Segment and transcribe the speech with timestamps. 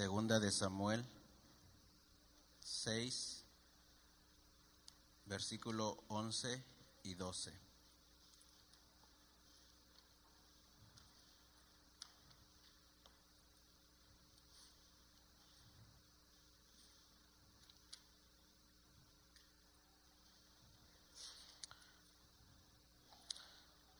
[0.00, 1.04] Segunda de Samuel
[2.64, 3.44] 6,
[5.26, 6.64] versículo 11
[7.02, 7.52] y 12.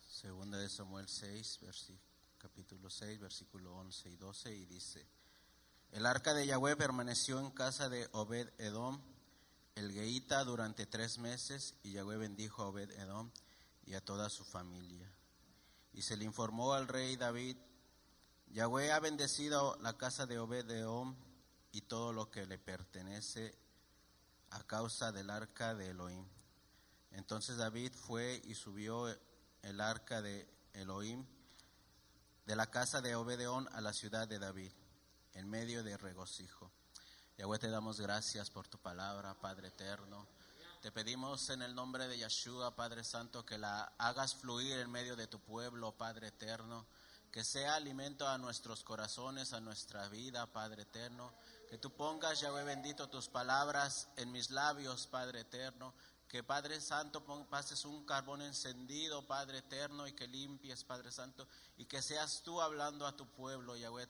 [0.08, 1.58] Segunda de Samuel 6,
[2.38, 5.20] capítulo 6, versículo 11 y 12, y dice,
[5.92, 9.00] el arca de Yahweh permaneció en casa de Obed Edom,
[9.74, 13.30] el Geita, durante tres meses, y Yahweh bendijo a Obed Edom
[13.84, 15.10] y a toda su familia.
[15.92, 17.56] Y se le informó al rey David,
[18.48, 21.16] Yahweh ha bendecido la casa de Obed Edom
[21.72, 23.54] y todo lo que le pertenece
[24.50, 26.27] a causa del arca de Elohim.
[27.12, 29.08] Entonces David fue y subió
[29.62, 31.24] el arca de Elohim
[32.46, 34.72] de la casa de Obedeón a la ciudad de David,
[35.34, 36.70] en medio de regocijo.
[37.39, 40.27] Yahweh, te damos gracias por tu palabra, Padre eterno.
[40.83, 45.17] Te pedimos en el nombre de Yeshua, Padre Santo, que la hagas fluir en medio
[45.17, 46.87] de tu pueblo, Padre eterno.
[47.31, 51.33] Que sea alimento a nuestros corazones, a nuestra vida, Padre eterno.
[51.69, 55.94] Que tú pongas, Yahweh bendito, tus palabras en mis labios, Padre eterno
[56.31, 61.87] que Padre Santo pases un carbón encendido, Padre eterno, y que limpies, Padre Santo, y
[61.87, 64.06] que seas tú hablando a tu pueblo, Yahweh,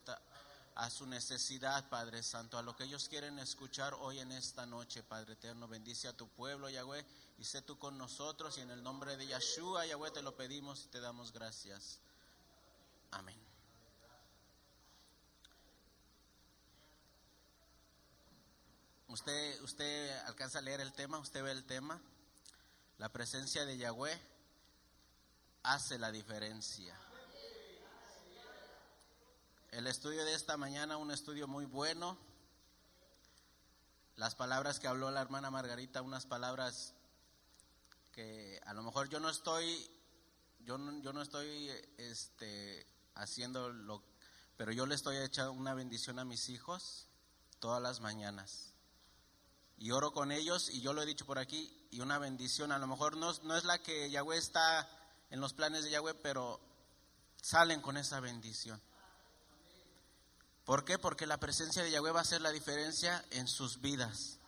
[0.74, 5.02] a su necesidad, Padre Santo, a lo que ellos quieren escuchar hoy en esta noche,
[5.02, 5.68] Padre eterno.
[5.68, 7.04] Bendice a tu pueblo, Yahweh,
[7.38, 10.84] y sé tú con nosotros, y en el nombre de Yeshua, Yahweh, te lo pedimos
[10.84, 11.98] y te damos gracias.
[13.10, 13.36] Amén.
[19.08, 22.00] Usted, usted alcanza a leer el tema, usted ve el tema.
[22.98, 24.20] La presencia de Yahweh
[25.64, 26.96] hace la diferencia.
[29.70, 32.18] El estudio de esta mañana, un estudio muy bueno.
[34.16, 36.92] Las palabras que habló la hermana Margarita, unas palabras
[38.10, 39.88] que a lo mejor yo no estoy,
[40.64, 42.84] yo no, yo no estoy este,
[43.14, 44.02] haciendo lo,
[44.56, 47.06] pero yo le estoy echando una bendición a mis hijos
[47.60, 48.74] todas las mañanas
[49.78, 52.72] y oro con ellos y yo lo he dicho por aquí y una bendición.
[52.72, 54.88] A lo mejor no, no es la que Yahweh está
[55.30, 56.60] en los planes de Yahweh, pero
[57.40, 58.82] salen con esa bendición.
[60.70, 61.00] ¿Por qué?
[61.00, 64.38] Porque la presencia de Yahweh va a hacer la diferencia en sus vidas.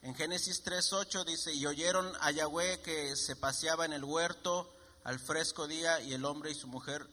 [0.00, 4.74] En Génesis 3.8 dice, y oyeron a Yahweh que se paseaba en el huerto
[5.04, 7.06] al fresco día y el hombre y su mujer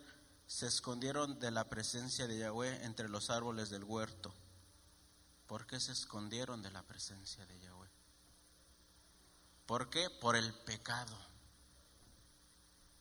[0.47, 4.33] se escondieron de la presencia de Yahweh entre los árboles del huerto.
[5.45, 7.89] ¿Por qué se escondieron de la presencia de Yahweh?
[9.65, 10.09] ¿Por qué?
[10.09, 11.17] Por el pecado.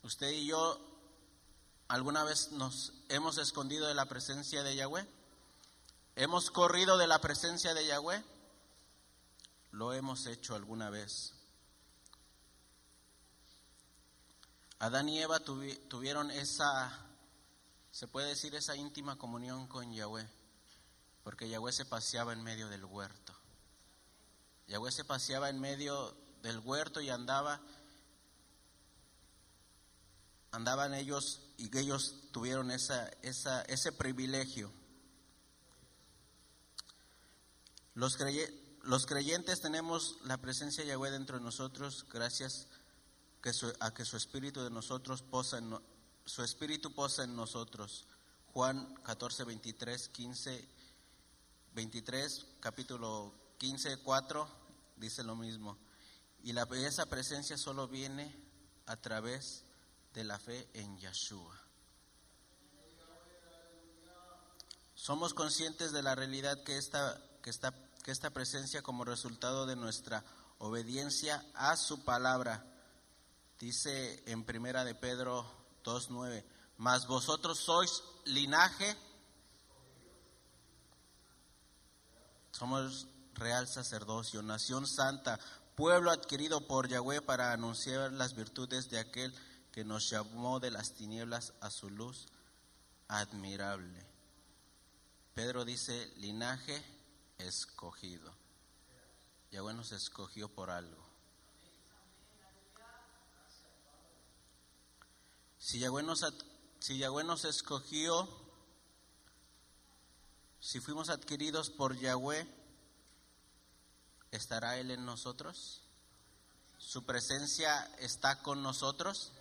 [0.02, 0.91] Usted y yo
[1.92, 5.06] alguna vez nos hemos escondido de la presencia de Yahweh.
[6.16, 8.24] ¿Hemos corrido de la presencia de Yahweh?
[9.72, 11.34] Lo hemos hecho alguna vez.
[14.78, 16.98] Adán y Eva tuvieron esa,
[17.90, 20.26] se puede decir, esa íntima comunión con Yahweh
[21.22, 23.34] porque Yahweh se paseaba en medio del huerto.
[24.66, 27.60] Yahweh se paseaba en medio del huerto y andaba,
[30.52, 34.72] andaban ellos y ellos tuvieron esa, esa, ese privilegio.
[37.94, 38.18] Los,
[38.82, 42.66] los creyentes tenemos la presencia de Yahweh dentro de nosotros gracias
[43.42, 45.78] que a que su espíritu de nosotros posa en,
[46.24, 48.08] su espíritu posa en nosotros.
[48.52, 50.68] Juan 14, 23, 15
[51.74, 54.48] 23, capítulo 15, 4,
[54.96, 55.78] dice lo mismo.
[56.42, 58.34] Y la, esa presencia solo viene
[58.86, 59.71] a través de
[60.16, 61.58] la fe en Yeshua.
[64.94, 67.74] Somos conscientes de la realidad que esta, que esta,
[68.04, 70.24] que esta presencia como resultado de nuestra
[70.58, 72.64] obediencia a su palabra.
[73.58, 75.44] Dice en primera de Pedro
[75.84, 76.44] 2.9,
[76.76, 78.96] mas vosotros sois linaje
[82.52, 85.40] Somos real sacerdocio, nación santa,
[85.74, 89.51] pueblo adquirido por Yahweh para anunciar las virtudes de aquel que
[89.84, 92.26] nos llamó de las tinieblas a su luz
[93.08, 94.06] admirable.
[95.34, 96.82] Pedro dice, linaje
[97.38, 98.32] escogido.
[99.50, 101.02] Yahweh nos escogió por algo.
[105.58, 106.24] Si Yahweh nos,
[106.80, 108.28] si Yahweh nos escogió,
[110.60, 112.46] si fuimos adquiridos por Yahweh,
[114.30, 115.82] ¿estará Él en nosotros?
[116.78, 119.32] ¿Su presencia está con nosotros?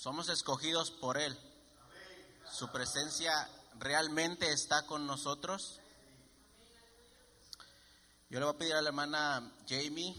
[0.00, 1.38] Somos escogidos por Él.
[2.50, 5.78] Su presencia realmente está con nosotros?
[8.30, 10.16] Yo le voy a pedir a la hermana Jamie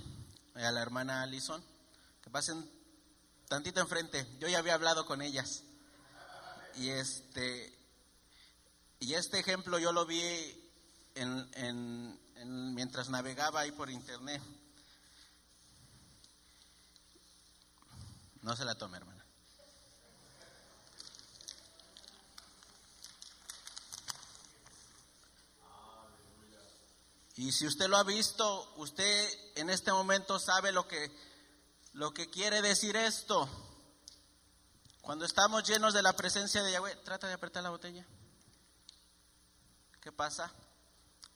[0.55, 1.63] y a la hermana Alison
[2.23, 2.69] que pasen
[3.47, 4.27] tantito enfrente.
[4.39, 5.63] Yo ya había hablado con ellas.
[6.75, 7.75] Y este,
[8.99, 10.21] y este ejemplo yo lo vi
[11.15, 12.19] en,
[12.75, 14.43] mientras navegaba ahí por internet.
[18.43, 19.20] No se la tome, hermana.
[27.41, 31.11] Y si usted lo ha visto, usted en este momento sabe lo que,
[31.93, 33.49] lo que quiere decir esto.
[35.01, 38.05] Cuando estamos llenos de la presencia de Yahweh, trata de apretar la botella.
[40.01, 40.53] ¿Qué pasa?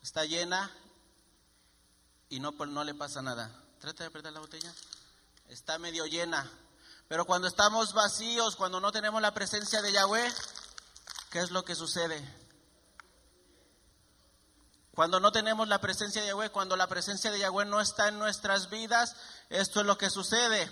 [0.03, 0.71] Está llena
[2.29, 3.49] y no, no le pasa nada.
[3.79, 4.71] Trata de apretar la botella.
[5.47, 6.47] Está medio llena.
[7.07, 10.31] Pero cuando estamos vacíos, cuando no tenemos la presencia de Yahweh,
[11.31, 12.44] ¿qué es lo que sucede?
[14.95, 18.17] Cuando no tenemos la presencia de Yahweh, cuando la presencia de Yahweh no está en
[18.17, 19.15] nuestras vidas,
[19.49, 20.69] esto es lo que sucede.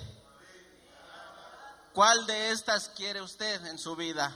[1.94, 4.36] ¿Cuál de estas quiere usted en su vida?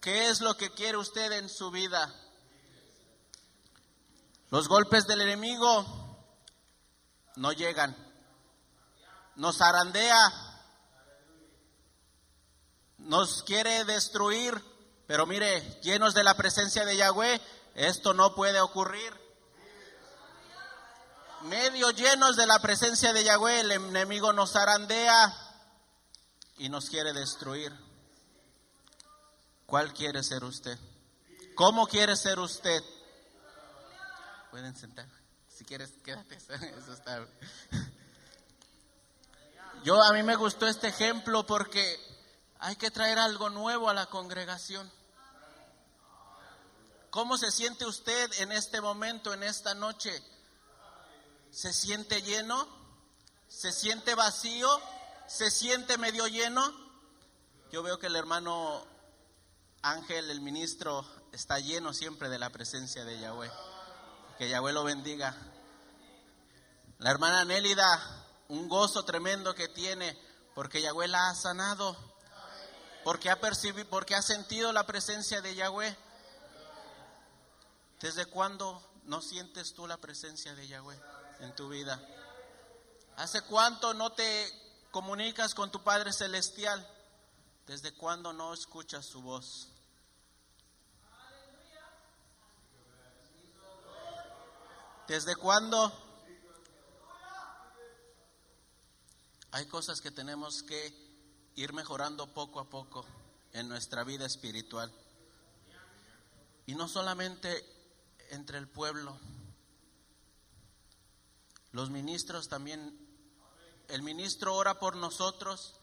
[0.00, 2.14] ¿Qué es lo que quiere usted en su vida?
[4.50, 5.84] Los golpes del enemigo
[7.36, 7.96] no llegan.
[9.34, 10.32] Nos arandea.
[12.98, 14.64] Nos quiere destruir.
[15.06, 17.40] Pero mire, llenos de la presencia de Yahweh,
[17.74, 19.12] esto no puede ocurrir.
[21.42, 25.34] Medio llenos de la presencia de Yahweh, el enemigo nos arandea
[26.58, 27.72] y nos quiere destruir.
[29.64, 30.78] ¿Cuál quiere ser usted?
[31.54, 32.82] ¿Cómo quiere ser usted?
[34.50, 35.06] Pueden sentar.
[35.48, 36.38] Si quieres, quédate.
[39.84, 41.98] Yo a mí me gustó este ejemplo porque
[42.58, 44.90] hay que traer algo nuevo a la congregación.
[47.10, 50.22] ¿Cómo se siente usted en este momento, en esta noche?
[51.50, 52.68] ¿Se siente lleno?
[53.48, 54.68] ¿Se siente vacío?
[55.26, 56.72] ¿Se siente medio lleno?
[57.72, 58.86] Yo veo que el hermano
[59.82, 63.50] Ángel, el ministro, está lleno siempre de la presencia de Yahweh.
[64.38, 65.36] Que Yahweh lo bendiga.
[66.98, 70.16] La hermana Nélida, un gozo tremendo que tiene
[70.54, 71.96] porque Yahweh la ha sanado.
[73.02, 75.96] Porque ha percibido, porque ha sentido la presencia de Yahweh.
[78.00, 80.98] ¿Desde cuándo no sientes tú la presencia de Yahweh
[81.40, 82.00] en tu vida?
[83.16, 84.48] ¿Hace cuánto no te
[84.90, 86.86] comunicas con tu Padre Celestial?
[87.66, 89.68] ¿Desde cuándo no escuchas su voz?
[95.06, 95.92] ¿Desde cuándo?
[99.52, 100.94] Hay cosas que tenemos que
[101.56, 103.04] ir mejorando poco a poco
[103.52, 104.90] en nuestra vida espiritual.
[106.64, 107.79] Y no solamente
[108.30, 109.18] entre el pueblo.
[111.72, 112.98] Los ministros también,
[113.88, 115.74] el ministro ora por nosotros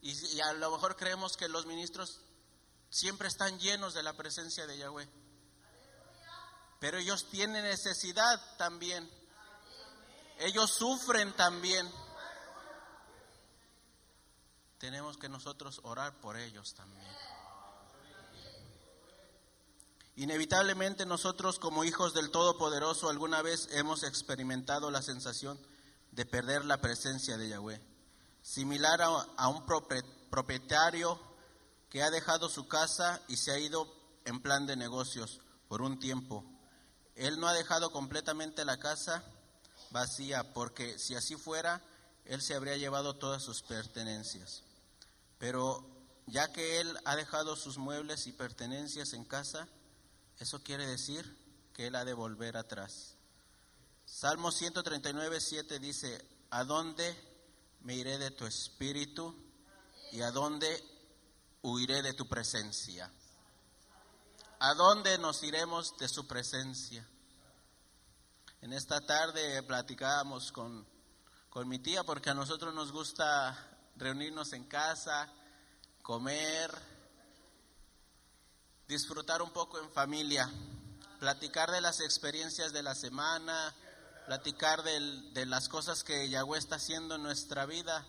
[0.00, 2.20] y, a lo mejor creemos que los ministros
[2.90, 5.08] siempre están llenos de la presencia de Yahweh.
[6.80, 9.10] Pero ellos tienen necesidad también.
[10.38, 11.90] Ellos sufren también.
[14.78, 17.10] Tenemos que nosotros orar por ellos también.
[20.16, 25.58] Inevitablemente nosotros como hijos del Todopoderoso alguna vez hemos experimentado la sensación
[26.12, 27.80] de perder la presencia de Yahweh,
[28.40, 29.66] similar a, un
[30.30, 31.20] propietario
[31.90, 33.92] que ha dejado su casa y se ha ido
[34.24, 36.44] en plan de negocios por un tiempo.
[37.16, 39.24] Él no ha dejado completamente la casa
[39.90, 41.82] vacía, porque si así fuera,
[42.24, 44.62] él se habría llevado todas sus pertenencias.
[45.38, 45.84] Pero
[46.26, 49.68] ya que él ha dejado sus muebles y pertenencias en casa,
[50.38, 51.36] eso quiere decir
[51.72, 53.16] que Él ha de volver atrás.
[54.04, 57.16] Salmo 139, 7 dice, ¿a dónde
[57.80, 59.34] me iré de tu espíritu
[60.12, 60.68] y a dónde
[61.62, 63.10] huiré de tu presencia?
[64.60, 67.06] ¿A dónde nos iremos de su presencia?
[68.60, 70.86] En esta tarde platicábamos con,
[71.50, 73.56] con mi tía porque a nosotros nos gusta
[73.96, 75.30] reunirnos en casa,
[76.02, 76.70] comer,
[78.88, 80.50] disfrutar un poco en familia,
[81.18, 83.74] platicar de las experiencias de la semana,
[84.26, 88.06] platicar de las cosas que Yahweh está haciendo en nuestra vida.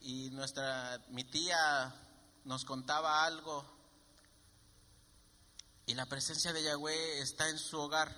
[0.00, 1.94] Y nuestra, mi tía
[2.44, 3.64] nos contaba algo.
[5.86, 8.14] Y la presencia de Yahweh está en su hogar.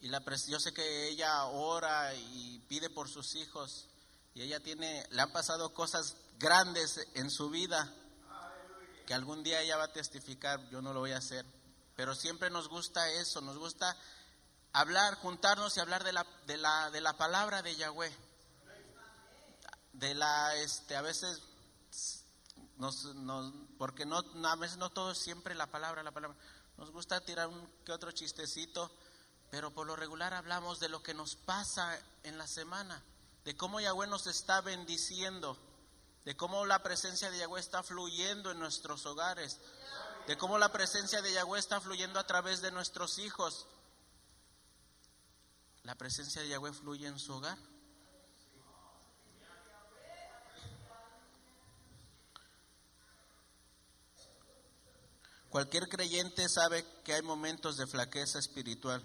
[0.00, 3.86] Y la yo sé que ella ora y pide por sus hijos.
[4.34, 7.94] Y ella tiene, le han pasado cosas grandes en su vida
[9.04, 11.44] que algún día ella va a testificar, yo no lo voy a hacer,
[11.96, 13.96] pero siempre nos gusta eso, nos gusta
[14.72, 18.12] hablar, juntarnos y hablar de la, de la, de la palabra de Yahweh.
[19.92, 21.42] De la, este, a veces,
[22.76, 26.36] nos, nos, porque no, a veces no todo siempre la palabra, la palabra.
[26.78, 28.90] Nos gusta tirar un que otro chistecito,
[29.50, 33.02] pero por lo regular hablamos de lo que nos pasa en la semana,
[33.44, 35.58] de cómo Yahweh nos está bendiciendo,
[36.24, 39.60] de cómo la presencia de Yahweh está fluyendo en nuestros hogares,
[40.26, 43.66] de cómo la presencia de Yahweh está fluyendo a través de nuestros hijos.
[45.82, 47.58] La presencia de Yahweh fluye en su hogar.
[55.50, 59.02] Cualquier creyente sabe que hay momentos de flaqueza espiritual,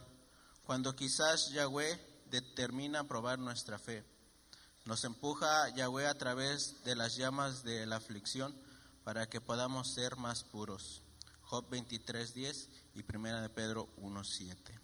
[0.66, 4.06] cuando quizás Yahweh determina probar nuestra fe.
[4.88, 8.56] Nos empuja Yahweh a través de las llamas de la aflicción
[9.04, 11.02] para que podamos ser más puros.
[11.42, 14.80] Job 23:10 y Primera de Pedro 1:7.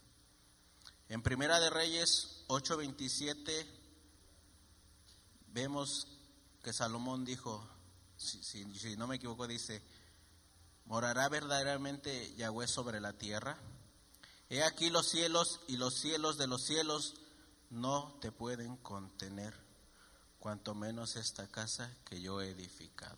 [1.07, 3.65] En Primera de Reyes 8:27
[5.53, 6.09] vemos
[6.61, 7.65] que Salomón dijo,
[8.17, 9.81] si, si no me equivoco, dice,
[10.83, 13.57] ¿Morará verdaderamente Yahweh sobre la tierra?
[14.49, 17.13] He aquí los cielos y los cielos de los cielos
[17.69, 19.62] no te pueden contener,
[20.43, 23.15] cuanto menos esta casa que yo he edificado.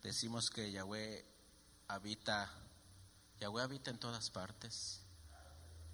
[0.00, 1.24] Decimos que Yahweh
[1.88, 2.48] habita,
[3.40, 5.00] Yahweh habita en todas partes.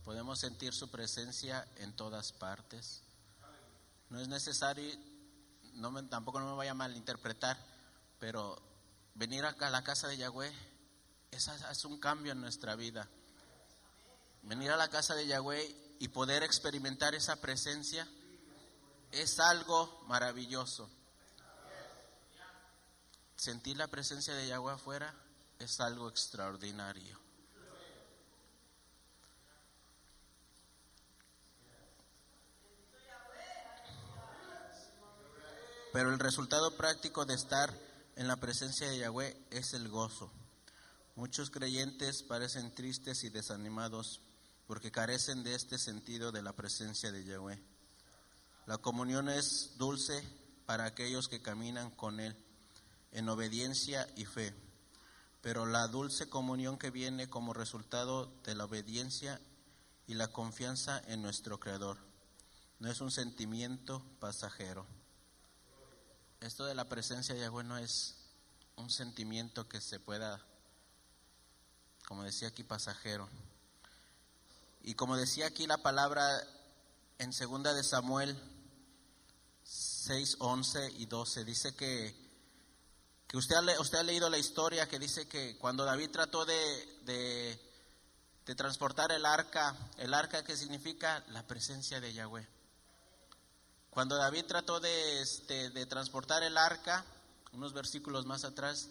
[0.04, 3.00] Podemos sentir su presencia en todas partes.
[4.10, 4.94] No es necesario,
[5.72, 7.56] no tampoco no me vaya a malinterpretar,
[8.20, 8.60] pero
[9.14, 10.52] venir acá a la casa de Yahweh
[11.30, 13.08] es, es un cambio en nuestra vida.
[14.42, 18.06] Venir a la casa de Yahweh y poder experimentar esa presencia
[19.14, 20.88] es algo maravilloso.
[23.36, 25.14] Sentir la presencia de Yahweh afuera
[25.58, 27.18] es algo extraordinario.
[35.92, 37.72] Pero el resultado práctico de estar
[38.16, 40.32] en la presencia de Yahweh es el gozo.
[41.14, 44.20] Muchos creyentes parecen tristes y desanimados
[44.66, 47.73] porque carecen de este sentido de la presencia de Yahweh.
[48.66, 50.22] La comunión es dulce
[50.64, 52.34] para aquellos que caminan con Él
[53.12, 54.54] en obediencia y fe,
[55.42, 59.38] pero la dulce comunión que viene como resultado de la obediencia
[60.06, 61.98] y la confianza en nuestro Creador
[62.78, 64.86] no es un sentimiento pasajero.
[66.40, 68.16] Esto de la presencia de Yahweh no es
[68.76, 70.40] un sentimiento que se pueda,
[72.06, 73.28] como decía aquí, pasajero.
[74.82, 76.26] Y como decía aquí la palabra
[77.18, 78.36] en segunda de Samuel
[80.04, 82.14] 6, 11 y 12, dice que,
[83.26, 86.54] que usted, ha, leído la historia que dice que cuando David trató de,
[87.06, 87.58] de,
[88.44, 92.46] de transportar el arca, el arca que significa la presencia de Yahweh.
[93.88, 97.02] Cuando David trató de, este, de transportar el arca,
[97.52, 98.90] unos versículos más atrás,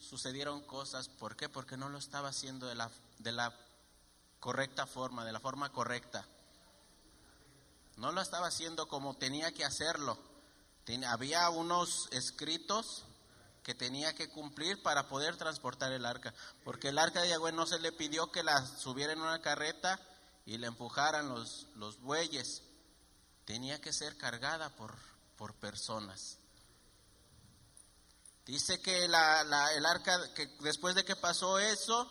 [0.00, 1.08] sucedieron cosas.
[1.08, 1.48] ¿Por qué?
[1.48, 2.90] Porque no lo estaba haciendo de la,
[3.20, 3.58] de la
[4.38, 6.26] correcta forma, de la forma correcta.
[7.96, 10.31] No lo estaba haciendo como tenía que hacerlo.
[11.06, 13.04] Había unos escritos
[13.62, 16.34] que tenía que cumplir para poder transportar el arca.
[16.64, 20.00] Porque el arca de Yahweh no se le pidió que la subiera en una carreta
[20.44, 22.62] y le empujaran los, los bueyes
[23.44, 24.94] tenía que ser cargada por,
[25.36, 26.38] por personas.
[28.44, 32.10] Dice que la, el arca, que después de que pasó eso,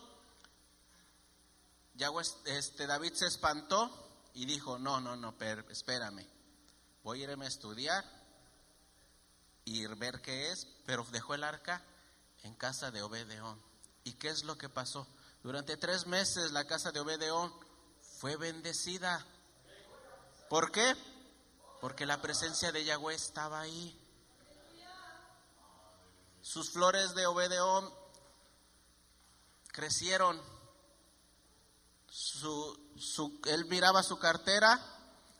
[2.45, 5.35] este, David se espantó y dijo, no, no, no,
[5.69, 6.25] espérame,
[7.03, 8.20] voy a irme a estudiar
[9.71, 11.83] y ver qué es, pero dejó el arca
[12.43, 13.61] en casa de Obedeón.
[14.03, 15.07] ¿Y qué es lo que pasó?
[15.43, 17.53] Durante tres meses la casa de Obedeón
[18.19, 19.25] fue bendecida.
[20.49, 20.95] ¿Por qué?
[21.81, 23.97] porque la presencia de Yahweh estaba ahí.
[26.43, 27.91] Sus flores de Obedeón
[29.69, 30.39] crecieron.
[32.07, 32.77] Su,
[33.47, 34.79] él miraba su cartera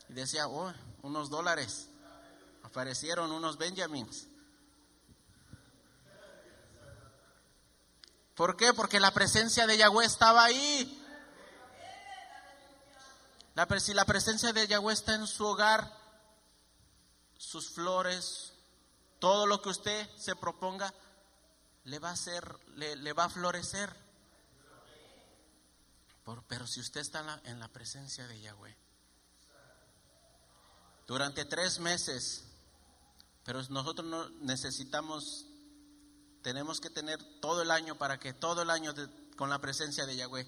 [0.08, 0.72] y decía, oh,
[1.02, 1.88] unos dólares.
[2.72, 4.28] Aparecieron unos Benjamins.
[8.34, 8.72] ¿Por qué?
[8.72, 11.04] Porque la presencia de Yahweh estaba ahí.
[13.54, 15.94] La, si la presencia de Yahweh está en su hogar,
[17.36, 18.54] sus flores,
[19.18, 20.94] todo lo que usted se proponga,
[21.84, 23.94] le va a hacer, le, va a florecer.
[26.48, 28.74] pero si usted está en la, presencia de Yahweh,
[31.06, 32.46] durante tres meses,
[33.44, 35.46] pero nosotros no necesitamos
[36.42, 38.92] tenemos que tener todo el año para que todo el año
[39.36, 40.46] con la presencia de Yahweh,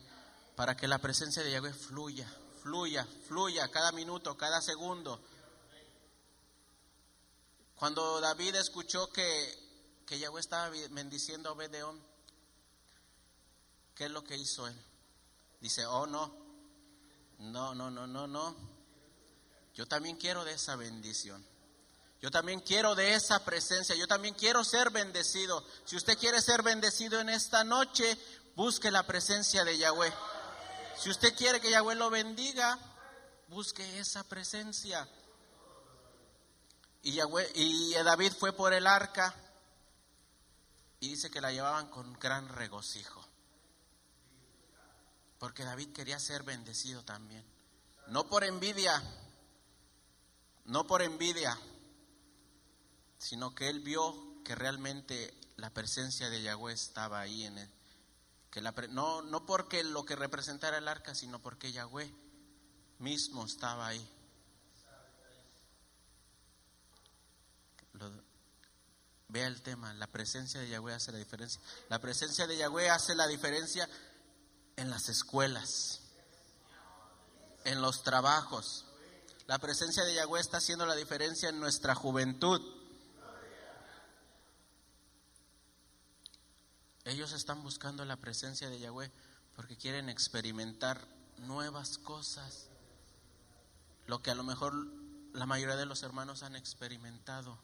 [0.57, 2.29] para que la presencia de Yahweh fluya,
[2.63, 5.21] fluya, fluya cada minuto, cada segundo.
[7.77, 12.01] Cuando David escuchó que, que Yahweh estaba bendiciendo a Obedeón,
[13.95, 14.77] ¿qué es lo que hizo él?
[15.61, 16.35] Dice, oh no,
[17.39, 18.57] no, no, no, no, no.
[19.75, 21.45] Yo también quiero de esa bendición.
[22.25, 23.95] Yo también quiero de esa presencia.
[23.95, 25.63] Yo también quiero ser bendecido.
[25.85, 28.19] Si usted quiere ser bendecido en esta noche,
[28.57, 30.11] busque la presencia de Yahweh.
[30.99, 32.79] Si usted quiere que Yahweh lo bendiga,
[33.49, 35.07] busque esa presencia.
[37.03, 39.35] Y, Yahweh, y David fue por el arca
[41.01, 43.23] y dice que la llevaban con gran regocijo.
[45.39, 47.45] Porque David quería ser bendecido también.
[48.07, 49.03] No por envidia,
[50.65, 51.59] no por envidia,
[53.25, 54.15] sino que él vio
[54.45, 57.71] que realmente la presencia de Yahweh estaba ahí en él.
[58.51, 62.13] Que la, no, no porque lo que representara el arca, sino porque Yahweh
[62.99, 64.11] mismo estaba ahí.
[69.29, 71.61] vea el tema, la presencia de Yahweh hace la diferencia.
[71.89, 73.89] La presencia de Yahweh hace la diferencia
[74.77, 76.03] en las escuelas,
[77.65, 78.85] en los trabajos.
[79.47, 82.61] La presencia de Yahweh está haciendo la diferencia en nuestra juventud.
[87.05, 89.11] Ellos están buscando la presencia de Yahweh
[89.55, 91.07] porque quieren experimentar
[91.39, 92.69] nuevas cosas,
[94.07, 94.75] lo que a lo mejor
[95.35, 97.59] la mayoría de los hermanos han experimentado.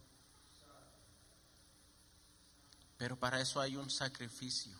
[2.98, 4.76] Pero para eso hay un sacrificio.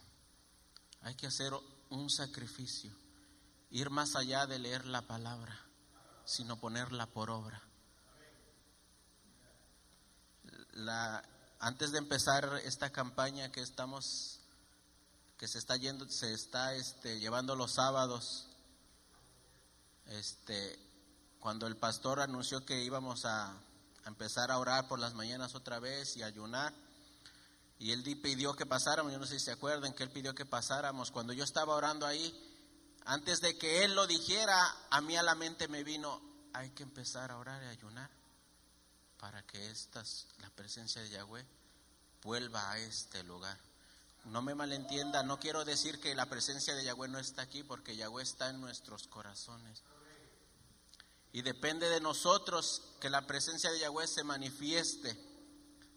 [1.02, 1.52] Hay que hacer
[1.88, 2.92] un sacrificio.
[3.70, 5.58] Ir más allá de leer la palabra,
[6.24, 7.62] sino ponerla por obra.
[10.72, 11.22] La,
[11.60, 14.39] antes de empezar esta campaña que estamos
[15.40, 18.44] que se está yendo, se está este, llevando los sábados.
[20.04, 20.78] Este,
[21.38, 23.58] cuando el pastor anunció que íbamos a,
[24.04, 26.74] empezar a orar por las mañanas otra vez y ayunar,
[27.78, 30.44] y él pidió que pasáramos, yo no sé si se acuerdan que él pidió que
[30.44, 31.10] pasáramos.
[31.10, 34.58] Cuando yo estaba orando ahí, antes de que él lo dijera,
[34.90, 36.20] a mí a la mente me vino,
[36.52, 38.10] hay que empezar a orar y ayunar
[39.18, 41.46] para que estas, la presencia de Yahweh
[42.22, 43.69] vuelva a este lugar.
[44.24, 47.96] No me malentienda, no quiero decir que la presencia de Yahweh no está aquí, porque
[47.96, 49.82] Yahweh está en nuestros corazones.
[51.32, 55.16] Y depende de nosotros que la presencia de Yahweh se manifieste.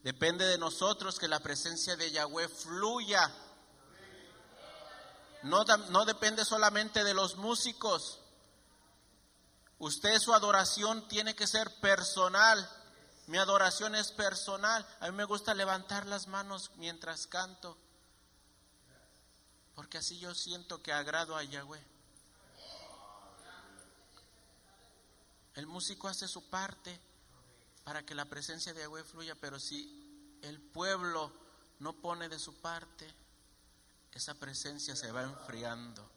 [0.03, 3.31] Depende de nosotros que la presencia de Yahweh fluya.
[5.43, 8.19] No, no depende solamente de los músicos.
[9.79, 12.69] Usted su adoración tiene que ser personal.
[13.27, 14.85] Mi adoración es personal.
[15.01, 17.77] A mí me gusta levantar las manos mientras canto
[19.75, 21.83] porque así yo siento que agrado a Yahweh.
[25.55, 26.99] El músico hace su parte
[27.83, 31.31] para que la presencia de Yahweh fluya, pero si el pueblo
[31.79, 33.13] no pone de su parte,
[34.13, 36.09] esa presencia se va enfriando.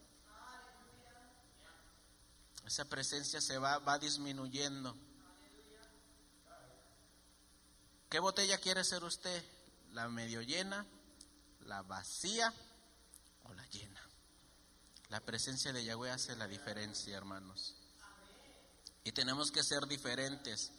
[2.64, 4.97] Esa presencia se va, va disminuyendo.
[8.11, 9.45] ¿Qué botella quiere ser usted?
[9.92, 10.85] ¿La medio llena?
[11.61, 12.53] ¿La vacía?
[13.49, 14.01] O la llena.
[15.09, 17.75] La presencia de Yahweh hace la diferencia, hermanos.
[19.05, 20.73] Y tenemos que ser diferentes,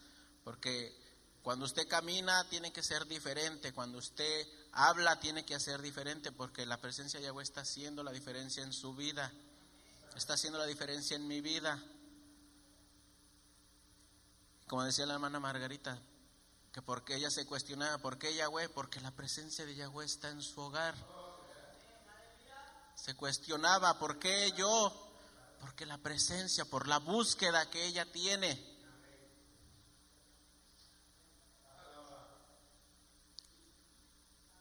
[0.43, 0.93] porque
[1.41, 6.65] cuando usted camina tiene que ser diferente, cuando usted habla tiene que ser diferente, porque
[6.65, 9.31] la presencia de Yahweh está haciendo la diferencia en su vida,
[10.15, 11.81] está haciendo la diferencia en mi vida.
[14.67, 15.97] Como decía la hermana Margarita,
[16.73, 18.67] que porque ella se cuestionaba, ¿por qué Yahweh?
[18.67, 20.95] Porque la presencia de Yahweh está en su hogar
[23.07, 24.91] se cuestionaba, ¿por qué yo?
[25.61, 28.61] Porque la presencia, por la búsqueda que ella tiene.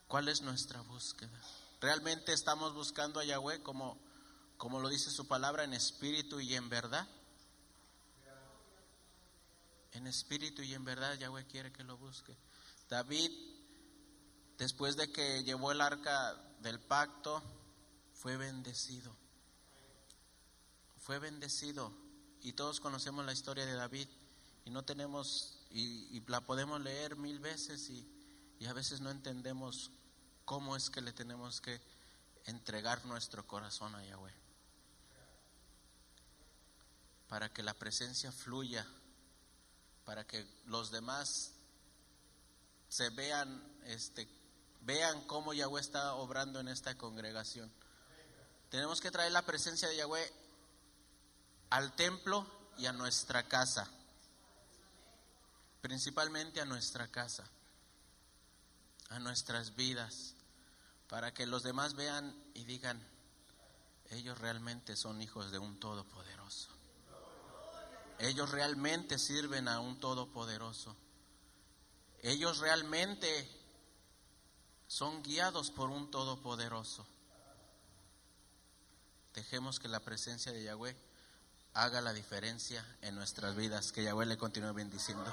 [0.06, 1.36] ¿Cuál es nuestra búsqueda?
[1.80, 3.98] ¿Realmente estamos buscando a Yahweh como,
[4.58, 7.08] como lo dice su palabra en espíritu y en verdad?
[9.90, 12.36] En espíritu y en verdad Yahweh quiere que lo busque.
[12.88, 13.32] David,
[14.56, 17.42] después de que llevó el arca del pacto,
[18.26, 19.14] fue bendecido.
[20.98, 21.92] Fue bendecido.
[22.42, 24.08] Y todos conocemos la historia de David
[24.64, 28.04] y no tenemos, y, la podemos leer mil veces y,
[28.58, 29.92] y a veces no entendemos
[30.44, 31.80] cómo es que le tenemos que
[32.46, 34.34] entregar nuestro corazón a Yahweh.
[37.28, 38.84] Para que la presencia fluya,
[40.04, 41.52] para que los demás
[42.88, 44.28] se vean este,
[44.80, 47.72] vean cómo Yahweh está obrando en esta congregación.
[48.70, 50.32] Tenemos que traer la presencia de Yahweh
[51.70, 52.46] al templo
[52.78, 53.88] y a nuestra casa,
[55.80, 57.44] principalmente a nuestra casa,
[59.10, 60.34] a nuestras vidas,
[61.08, 63.00] para que los demás vean y digan,
[64.10, 66.68] ellos realmente son hijos de un todopoderoso.
[68.18, 70.96] Ellos realmente sirven a un todopoderoso.
[72.22, 73.48] Ellos realmente
[74.86, 77.06] son guiados por un todopoderoso.
[79.36, 80.96] Dejemos que la presencia de Yahweh
[81.74, 83.92] haga la diferencia en nuestras vidas.
[83.92, 85.30] Que Yahweh le continúe bendiciendo.